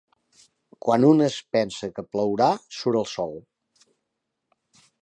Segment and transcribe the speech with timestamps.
[0.85, 3.39] Quan un es pensa que plourà, surt el sol.